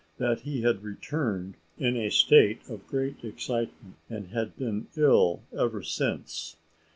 [0.17, 5.83] That he had returned in a state of great excitement, and had been ill ever
[5.83, 6.55] since.